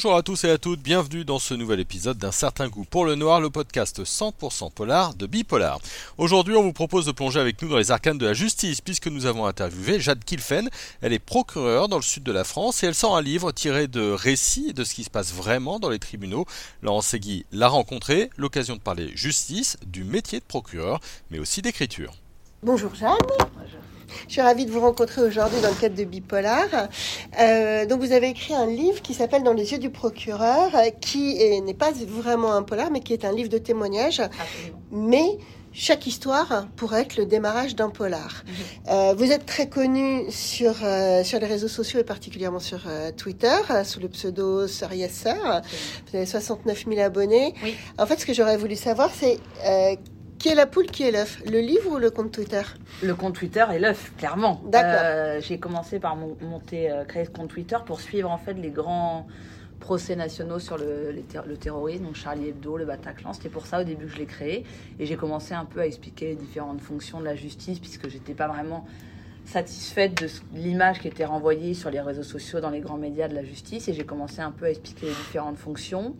[0.00, 3.04] Bonjour à tous et à toutes, bienvenue dans ce nouvel épisode d'un certain goût pour
[3.04, 5.80] le noir, le podcast 100% polar de Bipolar.
[6.18, 9.08] Aujourd'hui, on vous propose de plonger avec nous dans les arcanes de la justice, puisque
[9.08, 10.70] nous avons interviewé Jade Kilfen.
[11.00, 13.88] Elle est procureure dans le sud de la France et elle sort un livre tiré
[13.88, 16.46] de récits de ce qui se passe vraiment dans les tribunaux.
[16.80, 21.00] Laurent Segui l'a rencontré, l'occasion de parler justice, du métier de procureur,
[21.32, 22.14] mais aussi d'écriture.
[22.62, 23.16] Bonjour Jeanne.
[24.26, 26.66] Je suis ravie de vous rencontrer aujourd'hui dans le cadre de Bipolar.
[27.40, 31.38] Euh, donc vous avez écrit un livre qui s'appelle Dans les yeux du procureur, qui
[31.62, 34.22] n'est pas vraiment un polar, mais qui est un livre de témoignages.
[34.90, 35.38] Mais
[35.72, 38.42] chaque histoire pourrait être le démarrage d'un polar.
[38.46, 38.54] Mhm.
[38.88, 43.12] Euh, vous êtes très connu sur, euh, sur les réseaux sociaux et particulièrement sur euh,
[43.12, 47.54] Twitter, sous le pseudo Sœur Vous avez 69 000 abonnés.
[47.98, 49.38] En fait, ce que j'aurais voulu savoir, c'est
[50.38, 51.42] qui est la poule, qui est l'œuf?
[51.44, 52.62] Le livre ou le compte Twitter?
[53.02, 54.62] Le compte Twitter et l'œuf, clairement.
[54.66, 55.00] D'accord.
[55.02, 58.70] Euh, j'ai commencé par monter, euh, créer ce compte Twitter pour suivre en fait les
[58.70, 59.26] grands
[59.80, 63.32] procès nationaux sur le, le terrorisme, donc Charlie Hebdo, le Bataclan.
[63.32, 64.64] C'était pour ça au début que je l'ai créé.
[64.98, 68.34] Et j'ai commencé un peu à expliquer les différentes fonctions de la justice, puisque j'étais
[68.34, 68.86] pas vraiment
[69.44, 73.34] satisfaite de l'image qui était renvoyée sur les réseaux sociaux, dans les grands médias de
[73.34, 73.88] la justice.
[73.88, 76.16] Et j'ai commencé un peu à expliquer les différentes fonctions.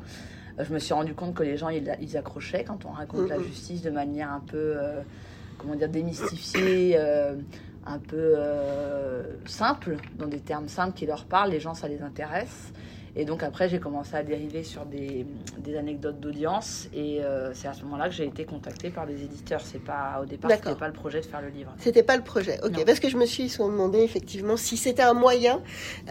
[0.59, 3.39] Euh, je me suis rendu compte que les gens, ils, accrochaient quand on raconte la
[3.39, 5.01] justice de manière un peu, euh,
[5.57, 7.35] comment dire, démystifiée, euh,
[7.87, 8.35] un peu
[9.47, 11.51] simple, dans des termes simples qui leur parlent.
[11.51, 12.73] Les gens, ça les intéresse.
[13.19, 15.27] Et donc après, j'ai commencé à dériver sur des,
[15.59, 16.89] des anecdotes d'audience.
[16.95, 19.61] Et euh, c'est à ce moment-là que j'ai été contactée par les éditeurs.
[19.61, 21.73] C'est pas au départ, c'était pas le projet de faire le livre.
[21.79, 22.61] C'était pas le projet.
[22.63, 22.85] Ok.
[22.87, 25.61] Parce que je me suis demandé effectivement si c'était un moyen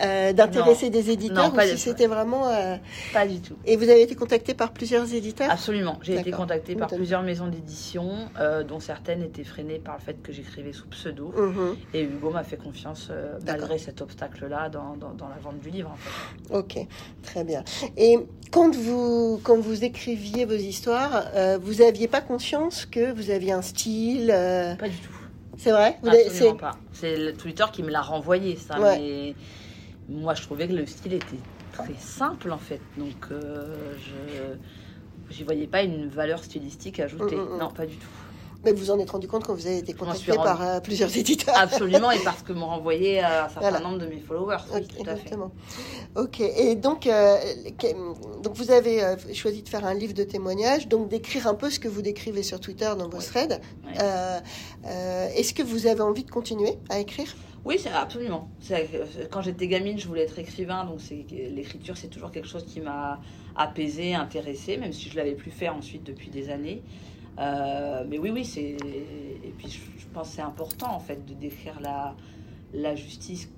[0.04, 2.50] euh, d'intéresser des éditeurs ou si c'était vraiment.
[2.50, 2.76] Euh,
[3.14, 3.56] pas du tout.
[3.66, 5.50] Et vous avez été contactée par plusieurs éditeurs?
[5.50, 6.00] Absolument.
[6.02, 8.28] J'ai été contactée par plusieurs maisons d'édition,
[8.68, 11.34] dont certaines étaient freinées par le fait que j'écrivais sous pseudo.
[11.38, 11.78] Mhm.
[11.94, 13.12] Et Hugo m'a fait confiance
[13.46, 15.90] malgré cet obstacle-là dans, dans, dans, la vente du livre.
[15.90, 16.54] En fait.
[16.54, 16.88] Ok.
[17.24, 17.64] Très bien.
[17.98, 18.18] Et
[18.52, 23.52] quand vous, quand vous écriviez vos histoires, euh, vous n'aviez pas conscience que vous aviez
[23.52, 25.14] un style euh, Pas du tout.
[25.58, 25.98] C'est vrai?
[26.06, 26.78] Absolument pas.
[26.94, 28.78] C'est le Twitter qui me l'a renvoyé, ça.
[28.80, 29.36] Mais
[30.08, 31.40] moi, je trouvais que le style était
[31.74, 32.82] très simple, en fait.
[32.98, 33.76] Donc, euh,
[35.30, 37.36] je n'y voyais pas une valeur stylistique ajoutée.
[37.36, 37.60] Mm, mm, mm.
[37.60, 38.08] Non, pas du tout.
[38.68, 41.56] Mais vous en êtes rendu compte quand vous avez été contacté par euh, plusieurs éditeurs.
[41.58, 44.58] Absolument, et parce que m'ont renvoyé euh, un certain nombre de mes followers.
[44.74, 45.52] Oui, tout exactement.
[46.18, 47.38] Ok, et donc, euh,
[48.44, 49.02] donc vous avez
[49.34, 52.44] choisi de faire un livre de témoignages, donc d'écrire un peu ce que vous décrivez
[52.44, 53.62] sur Twitter dans vos threads.
[54.84, 57.34] Est-ce que vous avez envie de continuer à écrire?
[57.64, 58.50] Oui, absolument.
[59.32, 63.22] Quand j'étais gamine, je voulais être écrivain, donc l'écriture, c'est toujours quelque chose qui m'a
[63.56, 66.84] apaisé, intéressé, même si je l'avais plus fait ensuite depuis des années.
[67.40, 68.62] Euh, mais oui, oui, c'est.
[68.72, 72.16] Et puis je, pense c'est important en fait de décrire la,
[72.74, 73.50] la justice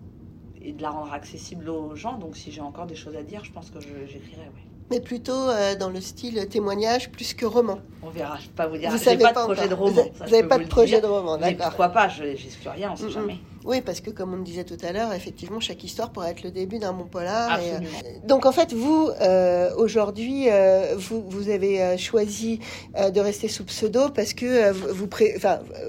[0.61, 2.17] et de la rendre accessible aux gens.
[2.17, 4.68] Donc si j'ai encore des choses à dire, je pense que j'écrirai, oui.
[4.91, 7.79] Mais plutôt euh, dans le style témoignage plus que roman.
[8.01, 8.91] On verra, je ne peux pas vous dire.
[8.91, 10.03] Vous n'avez pas, de projet de roman.
[10.13, 11.67] Vous n'avez pas de projet de roman, d'accord.
[11.67, 13.37] Pourquoi pas Je n'exclus rien, on ne sait jamais.
[13.65, 16.43] Oui, parce que comme on le disait tout à l'heure, effectivement, chaque histoire pourrait être
[16.43, 17.59] le début d'un bon polar.
[17.59, 17.79] Et, euh,
[18.25, 22.59] donc en fait, vous, euh, aujourd'hui, euh, vous, vous, avez choisi
[22.95, 25.35] de rester sous pseudo parce que vous, pré...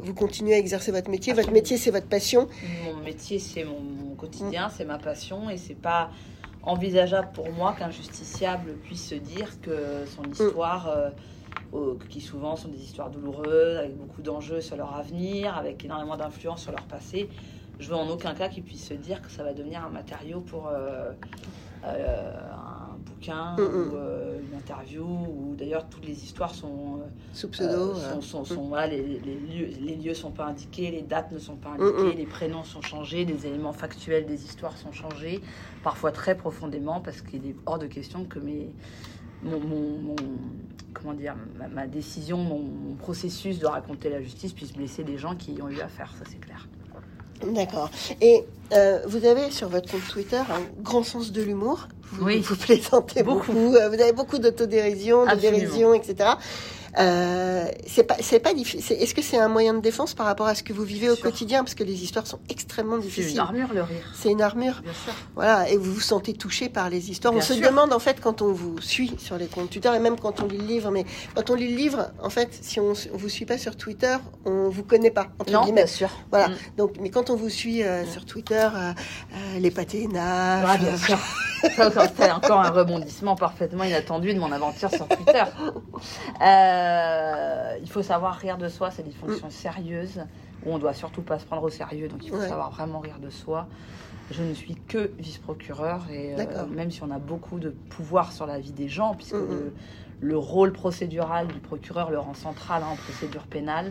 [0.03, 1.33] vous continuez à exercer votre métier.
[1.33, 2.49] Votre métier, c'est votre passion.
[2.85, 6.11] Mon métier, c'est mon, quotidien, c'est ma passion et c'est pas
[6.63, 10.33] envisageable pour moi qu'un justiciable puisse se dire que son mm.
[10.33, 11.13] histoire...
[12.09, 16.63] qui souvent sont des histoires douloureuses, avec beaucoup d'enjeux sur leur avenir, avec énormément d'influence
[16.63, 17.29] sur leur passé,
[17.81, 20.41] je veux en aucun cas qu'ils puissent se dire que ça va devenir un matériau
[20.41, 21.13] pour euh,
[21.85, 22.33] euh,
[23.21, 23.65] bouquin mm, mm.
[23.65, 25.05] ou euh, une interview.
[25.05, 27.01] Ou d'ailleurs, toutes les histoires sont
[27.33, 27.95] sous pseudo.
[28.21, 28.91] sont, sont, mm.
[28.91, 32.65] les, lieux, les lieux sont pas indiqués, les dates ne sont pas indiquées, les prénoms
[32.65, 35.41] sont changés, les éléments factuels des histoires sont changés,
[35.83, 38.71] parfois très profondément, parce qu'il est hors de question que mes
[39.43, 40.17] mon,
[40.93, 41.35] comment dire,
[41.73, 45.69] ma, décision, mon, processus de raconter la justice puisse blesser des gens qui y ont
[45.69, 46.69] eu affaire, ça c'est clair.
[47.47, 47.91] D'accord.
[48.21, 51.89] Et euh, vous avez sur votre compte Twitter un grand sens de l'humour.
[52.13, 52.41] Vous, oui.
[52.41, 53.53] vous plaisantez beaucoup.
[53.53, 53.75] beaucoup.
[53.75, 56.31] Euh, vous avez beaucoup d'autodérision, de dérision, etc.
[56.99, 58.97] Euh, c'est pas, c'est pas difficile.
[58.99, 61.17] Est-ce que c'est un moyen de défense par rapport à ce que vous vivez au
[61.17, 61.63] quotidien?
[61.63, 63.25] Parce que les histoires sont extrêmement difficiles.
[63.25, 64.13] C'est une armure, le rire.
[64.15, 64.81] C'est une armure.
[64.83, 65.13] Bien sûr.
[65.35, 67.35] Voilà, et vous vous sentez touché par les histoires.
[67.35, 70.19] on se demande, en fait, quand on vous suit sur les comptes Twitter, et même
[70.19, 71.05] quand on lit le livre, mais
[71.35, 74.69] quand on lit le livre, en fait, si on, vous suit pas sur Twitter, on
[74.69, 76.11] vous connaît pas, entre non, bien sûr.
[76.31, 76.49] Voilà.
[76.49, 76.55] Mm.
[76.77, 78.93] Donc, mais quand on vous suit euh, sur Twitter, euh,
[79.59, 81.19] les pâtés ah, bien sûr.
[81.63, 85.43] C'est encore un rebondissement parfaitement inattendu de mon aventure sur Twitter.
[86.43, 86.80] Euh,
[87.83, 89.51] il faut savoir rire de soi, c'est des fonctions mm.
[89.51, 90.21] sérieuses.
[90.67, 92.47] où on doit surtout pas se prendre au sérieux, donc il faut Ouais.
[92.49, 93.67] savoir vraiment rire de soi.
[94.31, 98.45] Je ne suis que vice-procureur et euh, même si on a beaucoup de pouvoir sur
[98.45, 99.49] la vie des gens, puisque Mhm.
[99.49, 99.73] le,
[100.21, 103.91] le rôle procédural du procureur le rend central hein, en procédure pénale,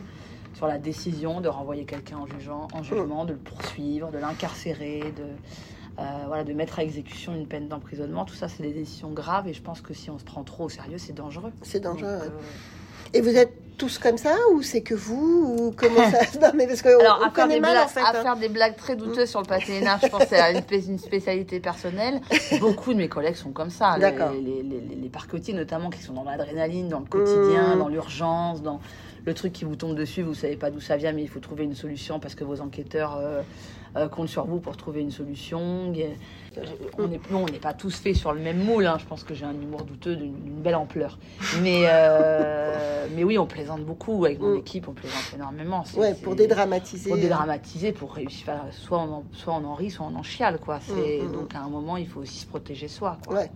[0.53, 4.99] sur la décision de renvoyer quelqu'un en, jugeant, en jugement, de le poursuivre, de l'incarcérer,
[5.17, 5.23] de,
[5.97, 8.25] euh, voilà, de mettre à exécution une peine d'emprisonnement.
[8.25, 10.65] Tout ça, c'est des décisions graves et je pense que si on se prend trop
[10.65, 11.51] au sérieux, c'est dangereux.
[11.63, 12.13] C'est dangereux.
[12.19, 12.29] Donc, euh,
[13.13, 16.67] Et vous êtes tous comme ça ou c'est que vous ou comment ça Non mais
[16.67, 17.99] parce qu'on Alors, on à, faire des mal blagues, en fait.
[18.01, 18.21] à hein.
[18.23, 20.99] faire des blagues très douteuses sur le patinage, je pense que c'est une, spé- une
[20.99, 22.19] spécialité personnelle.
[22.59, 23.95] Beaucoup de mes collègues sont comme ça.
[23.95, 24.31] Les- D'accord.
[24.33, 27.79] Les, les, les, parquetiers, notamment, qui sont dans l'adrénaline, dans le quotidien, Mmh.
[27.79, 28.79] dans l'urgence, dans
[29.25, 31.39] le truc qui vous tombe dessus, vous savez pas d'où ça vient, mais il faut
[31.39, 33.41] trouver une solution parce que vos enquêteurs euh,
[33.95, 35.93] euh, comptent sur vous pour trouver une solution.
[35.97, 36.63] Euh,
[36.97, 38.85] on est, non, on n'est pas tous faits sur le même moule.
[38.85, 38.97] hein.
[38.99, 41.17] Je pense que j'ai un humour douteux d'une belle ampleur.
[41.61, 44.57] Mais, euh, mais oui, on plaisante beaucoup avec mon Mm.
[44.57, 45.83] équipe, on plaisante énormément.
[45.95, 47.09] Ouais, pour dédramatiser.
[47.09, 48.45] pour dédramatiser, pour réussir.
[48.49, 50.79] enfin, soit, on en, soit on en rit, soit on en chiale, quoi.
[50.81, 53.37] C'est, Mm, mm, donc à un moment, il faut aussi se protéger soi, quoi.
[53.37, 53.51] Ouais.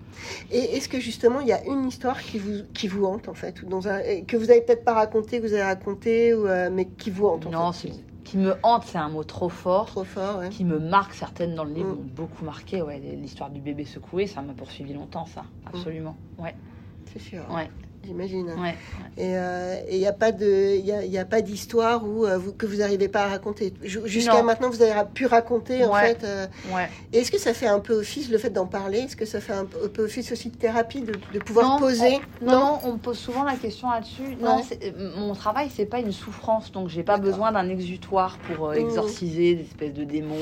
[0.52, 3.34] Et est-ce que justement il y a une histoire qui vous qui vous hante en
[3.34, 3.62] fait?
[3.64, 6.70] Ou dans un que vous avez peut-être pas raconté, que vous avez raconté ou euh,
[6.72, 7.88] mais qui vous hante en Non, fait?
[7.90, 9.86] c'est- qui me hante, c'est un mot trop fort.
[9.88, 10.40] trop fort.
[10.40, 10.50] Ouais.
[10.50, 11.96] Qui me marque, certaines dans le livre Mm.
[11.96, 12.81] m'ont beaucoup marqué.
[12.81, 15.46] Ouais, l'histoire du bébé secoué, ça m'a poursuivi longtemps, ça.
[15.66, 16.16] Absolument.
[16.38, 16.56] Ouais,
[17.06, 17.44] C'est sûr.
[17.52, 17.70] ouais,
[18.06, 18.48] J'imagine.
[18.60, 18.76] ouais.
[19.18, 22.52] Et euh, il n'y a pas de, il a, a pas d'histoire où euh, vous,
[22.54, 23.74] que vous n'arrivez pas à raconter.
[23.84, 24.44] Ju- Jusqu'à Non.
[24.44, 26.24] maintenant, vous avez pu raconter en fait.
[26.24, 26.48] euh,
[27.14, 29.00] Est-ce que ça fait un peu office le fait d'en parler?
[29.00, 32.20] Est-ce que ça fait un peu office aussi de thérapie de, de pouvoir Non, poser?
[32.42, 34.36] on- non, non, on me pose souvent la question là-dessus.
[34.42, 38.68] Non, euh, mon travail, c'est pas une souffrance, donc j'ai pas besoin d'un exutoire pour
[38.70, 38.78] euh, Mmh.
[38.80, 40.36] exorciser des espèces de démons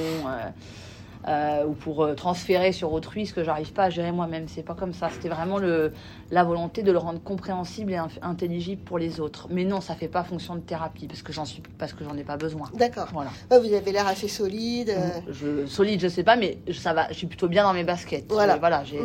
[1.28, 4.48] euh, ou pour euh, transférer sur autrui ce que j'arrive pas à gérer moi-même.
[4.48, 5.10] C'est pas comme ça.
[5.12, 5.94] C'était vraiment le,
[6.32, 9.48] la volonté de le rendre compréhensible et intelligible pour les autres.
[9.52, 12.16] Mais non, ça fait pas fonction de thérapie parce que j'en suis, parce que j'en
[12.18, 12.70] ai pas besoin.
[12.74, 13.08] D'accord.
[13.14, 13.30] Voilà.
[13.50, 14.90] Vous avez l'air assez solide.
[14.90, 17.08] euh, Je, solide, je sais pas, mais ça va.
[17.10, 18.26] Je suis plutôt bien dans mes baskets.
[18.30, 18.58] Voilà.
[18.58, 19.00] Voilà j'ai,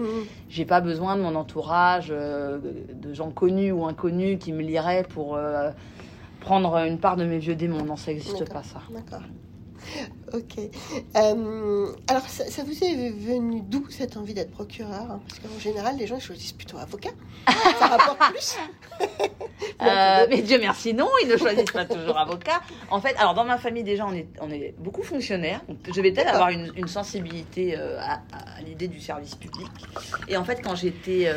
[0.48, 2.58] j'ai pas besoin de mon entourage, euh,
[2.94, 5.70] de gens connus ou inconnus qui me liraient pour euh,
[6.40, 7.84] prendre une part de mes vieux démons.
[7.84, 8.80] Non, ça n'existe pas ça.
[8.90, 9.22] D'accord.
[10.32, 10.58] Ok.
[11.16, 15.60] Euh, alors, ça, ça vous est venu d'où cette envie d'être procureur hein Parce qu'en
[15.60, 17.10] général, les gens choisissent plutôt avocat.
[17.78, 18.56] ça rapporte plus.
[19.82, 22.60] Euh, mais Dieu merci, non, ils ne choisissent pas toujours avocat.
[22.90, 25.60] En fait, alors dans ma famille déjà, on est, on est beaucoup fonctionnaires.
[25.94, 28.22] Je vais peut-être avoir une, une sensibilité euh, à,
[28.58, 29.68] à l'idée du service public.
[30.28, 31.30] Et en fait, quand j'étais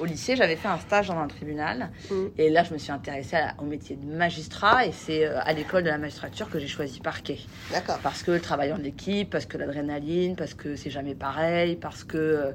[0.00, 1.90] au lycée, j'avais fait un stage dans un tribunal.
[2.10, 2.30] Mhm.
[2.38, 4.86] Et là, je me suis intéressée à- au métier de magistrat.
[4.86, 7.38] Et c'est à l'école de la magistrature que j'ai choisi parquet.
[7.70, 7.98] D'accord.
[8.02, 12.04] Parce que le travail en équipe, parce que l'adrénaline, parce que c'est jamais pareil, parce
[12.04, 12.54] que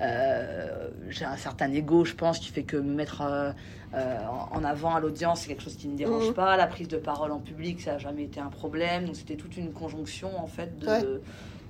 [0.00, 3.52] euh, j'ai un certain ego, je pense, qui fait que me mettre euh,
[3.94, 4.16] euh,
[4.50, 6.34] en avant à l'audience, c'est quelque chose qui ne me dérange Mhm.
[6.34, 6.56] pas.
[6.56, 9.06] La prise de parole en public, ça n'a jamais été un problème.
[9.06, 11.02] Donc c'était toute une conjonction en fait de, Ouais.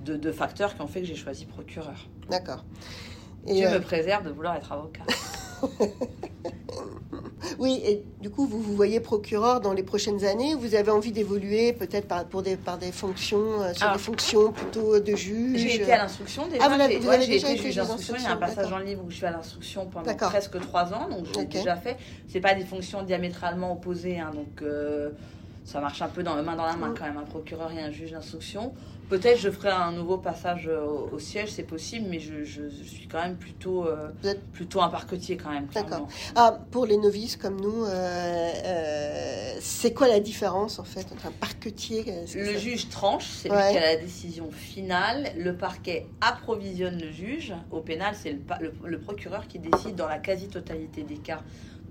[0.05, 2.07] de, de facteurs qui ont fait que j'ai choisi procureur.
[2.29, 2.63] D'accord.
[3.45, 5.03] Et, Dieu me préserve de vouloir être avocat.
[7.59, 10.55] Oui, et du coup, vous vous voyez procureur dans les prochaines années?
[10.55, 14.01] Vous avez envie d'évoluer peut-être par, pour des, par des fonctions, euh, sur Alors, des
[14.01, 15.59] fonctions plutôt de juge?
[15.59, 16.63] J'ai été à l'instruction déjà.
[16.65, 18.15] Ah, vous J'ai- vous ouais, avez j'ai déjà été juge d'instruction.
[18.17, 20.93] Il y a un passage en livre où je suis à l'instruction pendant presque trois
[20.93, 21.49] ans, donc je l'ai Ok.
[21.49, 21.97] déjà fait.
[22.27, 25.09] C'est pas des fonctions diamétralement opposées, hein, donc euh,
[25.65, 27.91] ça marche un peu dans main dans la main quand même, un procureur et un
[27.91, 28.73] juge d'instruction.
[29.09, 32.69] Peut-être je ferai un nouveau passage euh, au, au siège, c'est possible, mais je, je-
[32.69, 35.67] je suis quand même plutôt, euh, êtes- plutôt un parquetier quand même.
[35.73, 36.07] D'accord.
[36.35, 41.27] Ah, pour les novices comme nous, euh, euh, c'est quoi la différence en fait entre
[41.27, 42.05] un parquetier
[42.35, 43.65] Le juge tranche, c'est Ouais.
[43.65, 45.31] lui qui a la décision finale.
[45.37, 47.53] Le parquet approvisionne le juge.
[47.71, 51.41] Au pénal, c'est le, le- le procureur qui décide dans la quasi-totalité des cas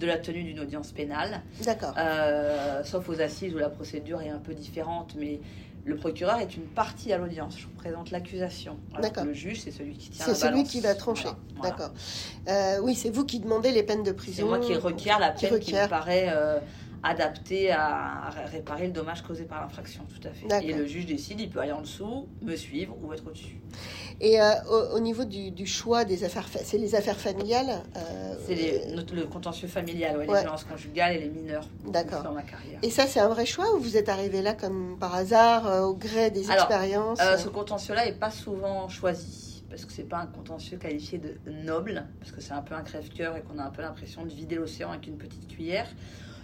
[0.02, 1.94] de la tenue d'une audience pénale, D'accord.
[1.96, 5.14] Euh, sauf aux assises où la procédure est un peu différente.
[5.16, 5.40] Mais
[5.84, 7.56] le procureur est une partie à l'audience.
[7.58, 8.76] Je vous présente l'accusation.
[9.00, 9.24] D'accord.
[9.24, 10.68] Le juge, c'est celui qui tient C'est la celui balance.
[10.70, 11.28] qui va trancher.
[11.56, 11.70] Voilà.
[11.70, 11.92] D'accord.
[12.48, 14.48] Euh, oui, c'est vous qui demandez les peines de C'est prison.
[14.48, 15.88] moi qui requiert la Qui peine qui, me requiert.
[15.88, 16.58] paraît euh,
[17.02, 20.64] adaptée à, réparer le dommage causé par l'infraction, tout à fait.
[20.66, 23.60] Et le juge décide, il peut aller en dessous, me suivre ou être au-dessus.
[24.20, 27.82] Et euh, au, au niveau du, du choix des affaires, fa- c'est les affaires familiales.
[27.96, 31.66] euh, C'est les- notre- le contentieux familial, ouais, les violences conjugales et les mineurs.
[31.86, 32.22] D'accord.
[32.22, 32.78] Dans ma carrière.
[32.82, 35.82] Et ça, c'est un vrai choix ou vous êtes arrivé là comme par hasard, euh,
[35.82, 40.02] au gré des Alors, expériences Euh, ce contentieux-là n'est pas souvent choisi parce que c'est
[40.08, 43.58] pas un contentieux qualifié de noble, parce que c'est un peu un crève-cœur et qu'on
[43.58, 45.86] a un peu l'impression de vider l'océan avec une petite cuillère.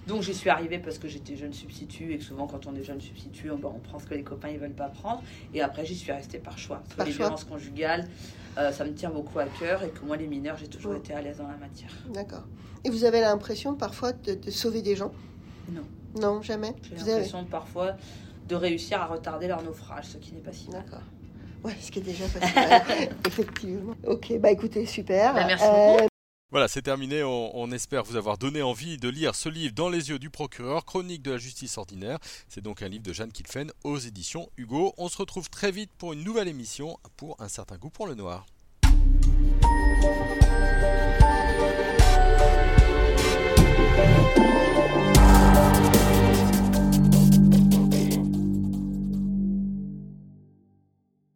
[0.08, 2.82] Donc j'y suis arrivée parce que j'étais jeune substitut et que souvent quand on est
[2.82, 5.22] jeune substitut, on, ben, on prend ce que les copains ils veulent pas prendre.
[5.54, 6.78] Et après j'y suis restée par choix.
[6.78, 7.26] Parce que Par les choix.
[7.26, 8.08] violences conjugales,
[8.56, 11.12] euh, ça me tient beaucoup à cœur et que moi les mineurs, j'ai toujours été
[11.12, 11.90] à l'aise dans la matière.
[12.12, 12.44] D'accord.
[12.84, 15.12] Et vous avez l'impression parfois de, de sauver des gens?
[15.70, 15.82] Non.
[16.18, 16.74] Non, jamais?
[16.82, 17.96] J'ai avez- l'impression parfois
[18.48, 20.82] de réussir à retarder leur naufrage, ce qui n'est pas si mal.
[20.84, 21.02] D'accord.
[21.64, 23.94] Ouais, ce qui est déjà pas si mal, effectivement.
[24.06, 25.34] Ok, bah écoutez, super.
[25.34, 26.08] Bah, merci beaucoup.
[26.50, 27.22] Voilà, c'est terminé.
[27.22, 30.86] On, espère vous avoir donné envie de lire ce livre dans les yeux du procureur,
[30.86, 32.18] Chronique de la justice ordinaire.
[32.48, 34.94] C'est donc un livre de Jeanne Kilfen aux éditions Hugo.
[34.96, 38.14] On se retrouve très vite pour une nouvelle émission pour un certain goût pour le
[38.14, 38.46] noir.